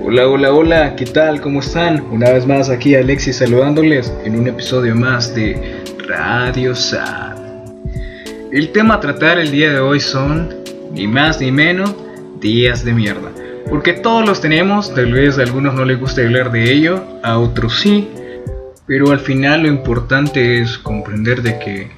Hola, 0.00 0.28
hola, 0.28 0.52
hola, 0.52 0.96
¿qué 0.96 1.06
tal? 1.06 1.40
¿Cómo 1.40 1.60
están? 1.60 2.04
Una 2.10 2.30
vez 2.30 2.46
más 2.46 2.68
aquí 2.68 2.94
Alexis 2.94 3.36
saludándoles 3.36 4.12
en 4.24 4.36
un 4.38 4.48
episodio 4.48 4.94
más 4.94 5.34
de 5.34 5.82
Radio 6.08 6.74
Sad. 6.74 7.36
El 8.52 8.70
tema 8.72 8.94
a 8.94 9.00
tratar 9.00 9.38
el 9.38 9.50
día 9.50 9.72
de 9.72 9.78
hoy 9.78 10.00
son, 10.00 10.54
ni 10.92 11.06
más 11.06 11.40
ni 11.40 11.52
menos, 11.52 11.94
días 12.40 12.84
de 12.84 12.92
mierda. 12.92 13.30
Porque 13.70 13.92
todos 13.92 14.26
los 14.26 14.40
tenemos, 14.40 14.94
tal 14.94 15.12
vez 15.12 15.38
a 15.38 15.42
algunos 15.42 15.74
no 15.74 15.84
les 15.84 15.98
guste 15.98 16.24
hablar 16.24 16.50
de 16.52 16.72
ello, 16.72 17.02
a 17.22 17.38
otros 17.38 17.80
sí, 17.80 18.08
pero 18.86 19.10
al 19.10 19.20
final 19.20 19.62
lo 19.62 19.68
importante 19.68 20.60
es 20.60 20.76
comprender 20.76 21.40
de 21.42 21.58
que 21.58 21.90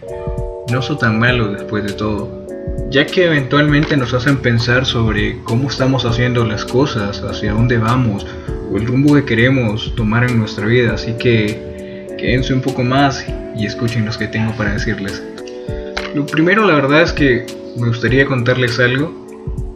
no 0.70 0.82
son 0.82 0.98
tan 0.98 1.18
malos 1.18 1.52
después 1.54 1.84
de 1.84 1.92
todo 1.92 2.45
ya 2.90 3.06
que 3.06 3.26
eventualmente 3.26 3.96
nos 3.96 4.14
hacen 4.14 4.38
pensar 4.38 4.86
sobre 4.86 5.38
cómo 5.44 5.68
estamos 5.68 6.04
haciendo 6.04 6.44
las 6.44 6.64
cosas, 6.64 7.22
hacia 7.22 7.52
dónde 7.52 7.78
vamos 7.78 8.26
o 8.70 8.76
el 8.76 8.86
rumbo 8.86 9.14
que 9.14 9.24
queremos 9.24 9.94
tomar 9.96 10.24
en 10.24 10.38
nuestra 10.38 10.66
vida. 10.66 10.94
Así 10.94 11.14
que 11.14 12.06
quédense 12.18 12.54
un 12.54 12.60
poco 12.60 12.82
más 12.82 13.26
y 13.56 13.66
escuchen 13.66 14.04
los 14.04 14.16
que 14.16 14.28
tengo 14.28 14.52
para 14.56 14.72
decirles. 14.72 15.22
Lo 16.14 16.26
primero, 16.26 16.66
la 16.66 16.74
verdad 16.74 17.02
es 17.02 17.12
que 17.12 17.46
me 17.76 17.88
gustaría 17.88 18.26
contarles 18.26 18.78
algo. 18.78 19.26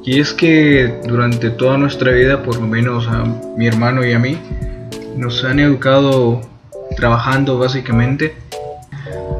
Y 0.03 0.19
es 0.21 0.33
que 0.33 1.01
durante 1.07 1.51
toda 1.51 1.77
nuestra 1.77 2.13
vida, 2.13 2.43
por 2.43 2.59
lo 2.59 2.67
menos 2.67 3.07
a 3.07 3.25
mi 3.57 3.67
hermano 3.67 4.05
y 4.05 4.13
a 4.13 4.19
mí, 4.19 4.39
nos 5.17 5.45
han 5.45 5.61
educado 5.61 6.41
trabajando 6.97 7.59
básicamente. 7.59 8.35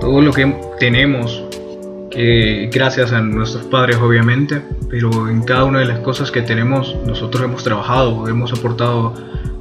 Todo 0.01 0.21
lo 0.21 0.33
que 0.33 0.55
tenemos 0.79 1.45
que 2.11 2.69
gracias 2.73 3.13
a 3.13 3.21
nuestros 3.21 3.65
padres 3.65 3.97
obviamente, 3.97 4.61
pero 4.89 5.29
en 5.29 5.43
cada 5.43 5.65
una 5.65 5.81
de 5.81 5.87
las 5.87 6.01
cosas 6.01 6.31
que 6.31 6.43
tenemos 6.43 6.97
nosotros 7.07 7.45
hemos 7.45 7.63
trabajado, 7.63 8.29
hemos 8.29 8.53
aportado 8.53 9.15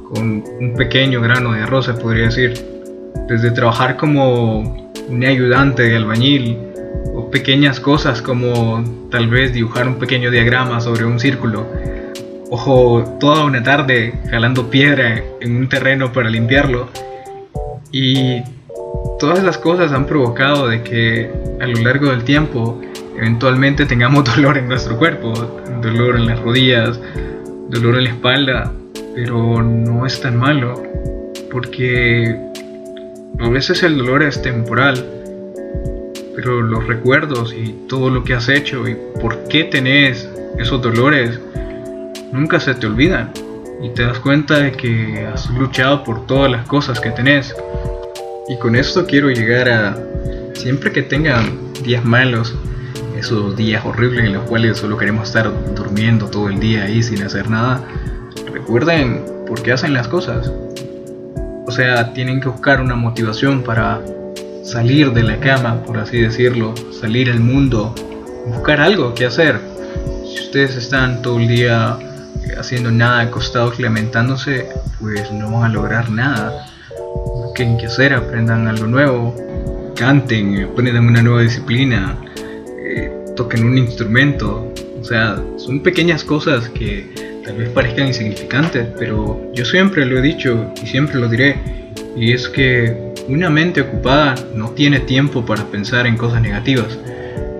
con 0.08 0.44
un 0.58 0.74
pequeño 0.76 1.20
grano 1.20 1.52
de 1.52 1.60
arroz, 1.60 1.88
podría 2.02 2.24
decir, 2.24 2.54
desde 3.28 3.52
trabajar 3.52 3.96
como 3.96 4.90
un 5.08 5.24
ayudante 5.24 5.84
de 5.84 5.96
albañil 5.96 6.58
o 7.14 7.30
pequeñas 7.30 7.78
cosas 7.78 8.20
como 8.20 9.08
tal 9.10 9.28
vez 9.28 9.52
dibujar 9.52 9.86
un 9.86 9.96
pequeño 9.96 10.30
diagrama 10.30 10.80
sobre 10.80 11.04
un 11.04 11.20
círculo, 11.20 11.66
ojo, 12.50 13.04
toda 13.20 13.44
una 13.44 13.62
tarde 13.62 14.14
jalando 14.30 14.68
piedra 14.70 15.22
en 15.40 15.56
un 15.56 15.68
terreno 15.68 16.12
para 16.12 16.28
limpiarlo. 16.28 16.88
Y 17.92 18.42
todas 19.18 19.42
las 19.42 19.58
cosas 19.58 19.92
han 19.92 20.06
provocado 20.06 20.68
de 20.68 20.82
que 20.82 21.30
a 21.60 21.66
lo 21.66 21.82
largo 21.82 22.10
del 22.10 22.24
tiempo 22.24 22.80
eventualmente 23.16 23.86
tengamos 23.86 24.24
dolor 24.36 24.58
en 24.58 24.68
nuestro 24.68 24.96
cuerpo, 24.96 25.32
dolor 25.82 26.16
en 26.16 26.26
las 26.26 26.40
rodillas, 26.40 27.00
dolor 27.68 27.96
en 27.96 28.04
la 28.04 28.10
espalda, 28.10 28.72
pero 29.14 29.62
no 29.62 30.06
es 30.06 30.20
tan 30.20 30.36
malo, 30.38 30.82
porque 31.50 32.36
a 33.38 33.48
veces 33.48 33.82
el 33.82 33.98
dolor 33.98 34.22
es 34.22 34.40
temporal, 34.40 35.04
pero 36.34 36.62
los 36.62 36.86
recuerdos 36.86 37.54
y 37.54 37.74
todo 37.88 38.10
lo 38.10 38.24
que 38.24 38.34
has 38.34 38.48
hecho 38.48 38.88
y 38.88 38.96
por 39.20 39.44
qué 39.44 39.64
tenés 39.64 40.28
esos 40.58 40.80
dolores 40.80 41.38
nunca 42.32 42.60
se 42.60 42.74
te 42.74 42.86
olvidan 42.86 43.30
y 43.82 43.90
te 43.90 44.02
das 44.02 44.18
cuenta 44.18 44.58
de 44.58 44.72
que 44.72 45.26
has 45.32 45.48
luchado 45.50 46.04
por 46.04 46.26
todas 46.26 46.50
las 46.50 46.66
cosas 46.66 47.00
que 47.00 47.10
tenés. 47.10 47.54
Y 48.50 48.58
con 48.58 48.74
esto 48.74 49.06
quiero 49.06 49.30
llegar 49.30 49.68
a 49.68 49.96
siempre 50.54 50.90
que 50.90 51.02
tengan 51.02 51.72
días 51.84 52.04
malos, 52.04 52.52
esos 53.16 53.56
días 53.56 53.84
horribles 53.86 54.24
en 54.24 54.32
los 54.32 54.42
cuales 54.42 54.76
solo 54.76 54.96
queremos 54.96 55.28
estar 55.28 55.52
durmiendo 55.76 56.26
todo 56.26 56.48
el 56.48 56.58
día 56.58 56.82
ahí 56.82 57.00
sin 57.00 57.22
hacer 57.22 57.48
nada, 57.48 57.80
recuerden 58.52 59.24
por 59.46 59.62
qué 59.62 59.70
hacen 59.70 59.94
las 59.94 60.08
cosas. 60.08 60.50
O 61.64 61.70
sea, 61.70 62.12
tienen 62.12 62.40
que 62.40 62.48
buscar 62.48 62.80
una 62.80 62.96
motivación 62.96 63.62
para 63.62 64.00
salir 64.64 65.12
de 65.12 65.22
la 65.22 65.38
cama, 65.38 65.84
por 65.84 65.98
así 65.98 66.20
decirlo, 66.20 66.74
salir 66.90 67.30
al 67.30 67.38
mundo, 67.38 67.94
buscar 68.48 68.80
algo 68.80 69.14
que 69.14 69.26
hacer. 69.26 69.60
Si 70.26 70.46
ustedes 70.46 70.74
están 70.74 71.22
todo 71.22 71.38
el 71.38 71.46
día 71.46 71.96
haciendo 72.58 72.90
nada, 72.90 73.20
acostados 73.20 73.78
lamentándose, 73.78 74.70
pues 74.98 75.30
no 75.30 75.52
van 75.52 75.70
a 75.70 75.72
lograr 75.72 76.10
nada 76.10 76.66
busquen 77.50 77.76
qué 77.78 77.86
hacer, 77.86 78.14
aprendan 78.14 78.68
algo 78.68 78.86
nuevo, 78.86 79.34
canten, 79.96 80.62
aprendan 80.62 81.08
una 81.08 81.20
nueva 81.20 81.42
disciplina, 81.42 82.16
eh, 82.78 83.10
toquen 83.34 83.64
un 83.64 83.76
instrumento. 83.76 84.72
O 85.00 85.04
sea, 85.04 85.42
son 85.56 85.82
pequeñas 85.82 86.22
cosas 86.22 86.68
que 86.68 87.40
tal 87.44 87.56
vez 87.56 87.68
parezcan 87.70 88.06
insignificantes, 88.06 88.86
pero 88.96 89.50
yo 89.52 89.64
siempre 89.64 90.06
lo 90.06 90.18
he 90.18 90.22
dicho 90.22 90.72
y 90.80 90.86
siempre 90.86 91.18
lo 91.18 91.28
diré. 91.28 91.56
Y 92.16 92.32
es 92.32 92.48
que 92.48 92.96
una 93.26 93.50
mente 93.50 93.80
ocupada 93.80 94.36
no 94.54 94.70
tiene 94.70 95.00
tiempo 95.00 95.44
para 95.44 95.64
pensar 95.64 96.06
en 96.06 96.16
cosas 96.16 96.42
negativas, 96.42 96.98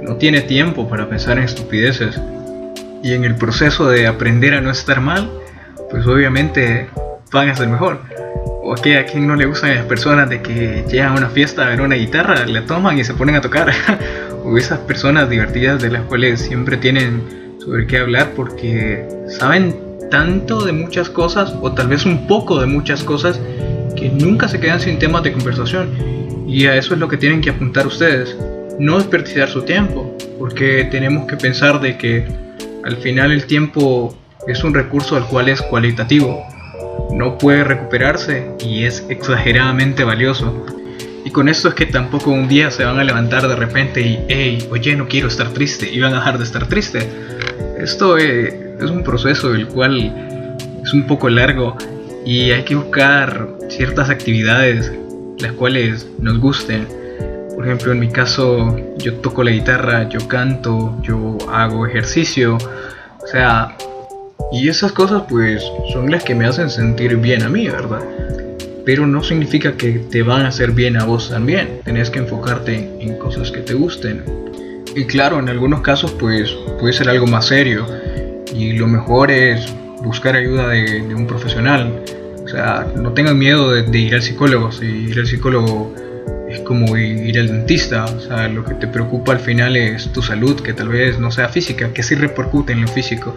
no 0.03 0.17
tiene 0.17 0.43
tiempo 0.43 0.89
para 0.89 1.09
pensar 1.09 1.37
en 1.39 1.45
estupideces. 1.45 2.21
Y 3.03 3.15
en 3.15 3.25
el 3.25 3.35
proceso 3.35 3.89
de 3.89 4.07
aprender 4.07 4.55
a 4.55 4.61
no 4.61 4.71
estar 4.71 5.01
mal, 5.01 5.29
pues 5.91 6.07
obviamente 6.07 6.89
van 7.33 7.49
a 7.49 7.57
ser 7.57 7.67
mejor 7.69 8.20
o 8.71 8.75
a 8.75 9.05
quien 9.05 9.27
no 9.27 9.35
le 9.35 9.47
gustan 9.47 9.75
las 9.75 9.85
personas 9.87 10.31
de 10.31 10.43
que 10.43 10.85
llegan 10.89 11.15
a 11.15 11.17
una 11.17 11.29
fiesta 11.29 11.67
a 11.67 11.71
ver 11.71 11.81
una 11.81 11.97
guitarra, 11.97 12.47
le 12.47 12.61
toman 12.61 12.97
y 13.01 13.03
se 13.03 13.15
ponen 13.15 13.35
a 13.35 13.41
tocar, 13.41 13.73
o 14.45 14.57
esas 14.57 14.79
personas 14.79 15.29
divertidas 15.29 15.83
de 15.83 15.91
las 15.91 16.03
cuales 16.03 16.41
siempre 16.41 16.77
tienen 16.77 17.57
sobre 17.59 17.89
qué 17.89 17.99
hablar 17.99 18.31
porque 18.37 19.05
saben 19.27 19.75
tanto 20.09 20.65
de 20.65 20.71
muchas 20.71 21.11
cosas 21.11 21.53
o 21.61 21.73
tal 21.73 21.89
vez 21.89 22.07
un 22.07 22.29
poco 22.29 22.61
de 22.61 22.69
muchas 22.69 23.03
cosas 23.03 23.41
que 23.97 24.09
nunca 24.09 24.47
se 24.47 24.61
quedan 24.61 24.79
sin 24.79 25.01
temas 25.01 25.25
de 25.25 25.33
conversación. 25.33 25.89
Y 26.47 26.67
a 26.67 26.77
eso 26.77 26.95
es 26.95 27.01
lo 27.01 27.09
que 27.09 27.17
tienen 27.17 27.41
que 27.41 27.51
apuntar 27.51 27.89
ustedes, 27.89 28.37
no 28.79 28.99
desperdiciar 28.99 29.49
su 29.49 29.63
tiempo, 29.63 30.17
porque 30.39 30.87
tenemos 30.93 31.27
que 31.27 31.37
pensar 31.37 31.81
de 31.81 31.99
que 31.99 32.25
al 32.85 32.97
final 32.99 33.33
el 33.33 33.47
tiempo 33.47 34.17
es 34.47 34.63
un 34.63 34.75
recurso 34.75 35.17
al 35.17 35.27
cual 35.27 35.49
es 35.49 35.61
cualitativo 35.61 36.41
no 37.13 37.39
puede 37.39 37.65
recuperarse 37.65 38.51
y 38.65 38.85
es 38.85 39.05
exageradamente 39.09 40.05
valioso. 40.05 40.67
Y 41.25 41.31
con 41.31 41.49
esto 41.49 41.69
es 41.69 41.75
que 41.75 41.87
tampoco 41.87 42.31
un 42.31 42.49
día 42.49 42.71
se 42.71 42.85
van 42.85 42.99
a 42.99 43.05
levantar 43.05 43.47
de 43.47 43.57
repente 43.57 44.01
y, 44.01 44.25
hey, 44.29 44.67
oye, 44.71 44.97
no 44.97 45.07
quiero 45.07 45.29
estar 45.29 45.49
triste, 45.51 45.91
y 45.91 46.01
van 46.01 46.15
a 46.15 46.17
dejar 46.17 46.39
de 46.39 46.45
estar 46.45 46.67
triste. 46.67 47.07
Esto 47.79 48.19
eh, 48.19 48.77
es 48.81 48.91
un 48.91 49.03
proceso 49.03 49.55
el 49.55 49.69
cual 49.69 50.57
es 50.83 50.93
un 50.93 51.07
poco 51.07 51.29
largo 51.29 51.77
y 52.25 52.51
hay 52.51 52.65
que 52.65 52.75
buscar 52.75 53.49
ciertas 53.69 54.11
actividades 54.11 54.93
las 55.39 55.53
cuales 55.53 56.07
nos 56.19 56.39
gusten. 56.39 56.87
Por 57.55 57.67
ejemplo, 57.67 57.93
en 57.93 58.01
mi 58.01 58.09
caso, 58.09 58.77
yo 58.99 59.15
toco 59.17 59.43
la 59.43 59.51
guitarra, 59.51 60.09
yo 60.09 60.27
canto, 60.29 60.97
yo 61.03 61.37
hago 61.51 61.87
ejercicio. 61.87 62.57
O 62.57 63.27
sea, 63.27 63.77
y 64.53 64.69
esas 64.69 64.93
cosas 64.93 65.23
pues 65.29 65.63
son 65.93 66.11
las 66.11 66.25
que 66.25 66.35
me 66.35 66.45
hacen 66.45 66.71
sentir 66.71 67.17
bien 67.17 67.43
a 67.43 67.49
mí, 67.49 67.69
¿verdad? 67.69 68.03
Pero 68.85 69.07
no 69.07 69.23
significa 69.23 69.77
que 69.77 69.93
te 70.11 70.23
van 70.23 70.43
a 70.43 70.49
hacer 70.49 70.73
bien 70.73 70.97
a 70.97 71.05
vos 71.05 71.31
también. 71.31 71.81
Tenés 71.85 72.11
que 72.11 72.19
enfocarte 72.19 72.75
en 73.01 73.17
cosas 73.19 73.51
que 73.53 73.61
te 73.61 73.75
gusten. 73.75 74.25
Y 74.97 75.05
claro, 75.05 75.39
en 75.39 75.49
algunos 75.49 75.83
casos 75.83 76.11
pues 76.13 76.51
puede 76.81 76.93
ser 76.93 77.09
algo 77.09 77.27
más 77.27 77.47
serio. 77.47 77.87
Y 78.53 78.73
lo 78.73 78.89
mejor 78.89 79.31
es 79.31 79.73
buscar 80.03 80.35
ayuda 80.35 80.69
de, 80.69 81.15
un 81.15 81.27
profesional. 81.29 82.03
O 82.43 82.49
sea, 82.49 82.89
no 82.97 83.13
tengan 83.13 83.39
miedo 83.39 83.71
de, 83.71 83.99
ir 83.99 84.15
al 84.15 84.23
psicólogo. 84.23 84.73
Si 84.73 84.85
ir 84.85 85.19
al 85.21 85.27
psicólogo 85.29 85.95
es 86.49 86.59
como 86.61 86.97
ir 86.97 87.39
al 87.39 87.47
dentista. 87.47 88.07
O 88.07 88.21
sea, 88.21 88.49
lo 88.49 88.65
que 88.65 88.75
te 88.75 88.89
preocupa 88.89 89.31
al 89.31 89.41
final 89.41 89.77
es 89.77 90.11
tu 90.13 90.23
salud, 90.23 90.61
que 90.61 90.73
tal 90.73 90.89
vez 90.89 91.21
no 91.21 91.31
sea 91.31 91.49
física, 91.49 91.93
que 91.93 92.03
sí 92.03 92.17
repercute 92.17 92.73
en 92.73 92.81
lo 92.81 92.89
físico 92.89 93.37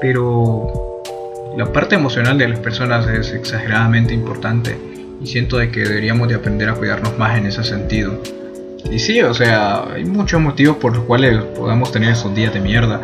pero 0.00 1.02
la 1.56 1.72
parte 1.72 1.96
emocional 1.96 2.38
de 2.38 2.48
las 2.48 2.60
personas 2.60 3.06
es 3.08 3.32
exageradamente 3.32 4.14
importante 4.14 4.76
y 5.20 5.26
siento 5.26 5.58
de 5.58 5.70
que 5.70 5.80
deberíamos 5.80 6.28
de 6.28 6.36
aprender 6.36 6.68
a 6.68 6.74
cuidarnos 6.74 7.18
más 7.18 7.36
en 7.36 7.46
ese 7.46 7.64
sentido. 7.64 8.22
Y 8.90 8.98
sí, 9.00 9.20
o 9.22 9.34
sea, 9.34 9.84
hay 9.92 10.04
muchos 10.04 10.40
motivos 10.40 10.76
por 10.76 10.94
los 10.94 11.04
cuales 11.04 11.42
podamos 11.56 11.92
tener 11.92 12.12
esos 12.12 12.34
días 12.34 12.54
de 12.54 12.60
mierda. 12.60 13.02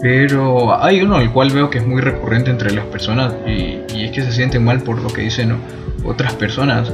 Pero 0.00 0.82
hay 0.82 1.00
uno 1.02 1.16
al 1.16 1.32
cual 1.32 1.50
veo 1.50 1.70
que 1.70 1.78
es 1.78 1.86
muy 1.86 2.00
recurrente 2.00 2.50
entre 2.50 2.72
las 2.72 2.84
personas 2.86 3.32
y, 3.46 3.78
es 3.94 4.10
que 4.10 4.22
se 4.22 4.32
sienten 4.32 4.64
mal 4.64 4.82
por 4.82 5.00
lo 5.00 5.08
que 5.08 5.22
dicen 5.22 5.56
otras 6.04 6.34
personas. 6.34 6.92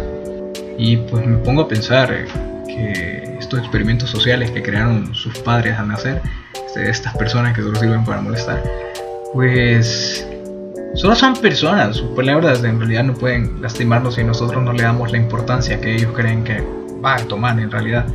Y 0.76 0.98
pues 0.98 1.26
me 1.26 1.38
pongo 1.38 1.62
a 1.62 1.68
pensar 1.68 2.26
que 2.66 3.36
estos 3.40 3.60
experimentos 3.60 4.10
sociales 4.10 4.50
que 4.50 4.62
crearon 4.62 5.14
sus 5.14 5.38
padres 5.38 5.78
al 5.78 5.88
nacer, 5.88 6.20
este, 6.78 6.90
estas 6.90 7.16
personas 7.16 7.54
que 7.54 7.62
solo 7.62 7.78
sirven 7.78 8.04
para 8.04 8.20
molestar, 8.20 8.62
pues 9.32 10.26
solo 10.94 11.14
son 11.14 11.34
personas, 11.36 11.96
sus 11.96 12.10
palabras 12.10 12.62
en 12.64 12.78
realidad 12.78 13.04
no 13.04 13.14
pueden 13.14 13.60
lastimarnos 13.60 14.14
si 14.14 14.24
nosotros 14.24 14.62
no 14.62 14.72
le 14.72 14.82
damos 14.82 15.10
la 15.12 15.18
importancia 15.18 15.80
que 15.80 15.94
ellos 15.94 16.12
creen 16.14 16.44
que 16.44 16.62
va 17.04 17.16
a 17.16 17.18
tomar 17.18 17.58
en 17.58 17.70
realidad. 17.70 18.06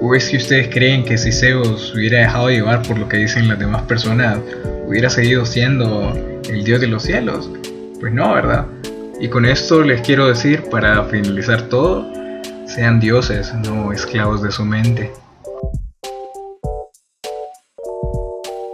¿O 0.00 0.14
es 0.14 0.28
que 0.28 0.36
ustedes 0.36 0.68
creen 0.68 1.04
que 1.04 1.16
si 1.16 1.32
Zeus 1.32 1.94
hubiera 1.94 2.18
dejado 2.18 2.50
llevar 2.50 2.82
por 2.82 2.98
lo 2.98 3.08
que 3.08 3.18
dicen 3.18 3.48
las 3.48 3.58
demás 3.58 3.82
personas, 3.82 4.38
hubiera 4.86 5.08
seguido 5.08 5.46
siendo 5.46 6.12
el 6.48 6.64
dios 6.64 6.80
de 6.80 6.88
los 6.88 7.02
cielos? 7.02 7.50
Pues 8.00 8.12
no, 8.12 8.34
¿verdad? 8.34 8.66
Y 9.20 9.28
con 9.28 9.46
esto 9.46 9.82
les 9.82 10.02
quiero 10.02 10.26
decir, 10.26 10.64
para 10.70 11.04
finalizar 11.04 11.62
todo, 11.62 12.06
sean 12.66 13.00
dioses, 13.00 13.54
no 13.54 13.92
esclavos 13.92 14.42
de 14.42 14.50
su 14.50 14.64
mente. 14.64 15.10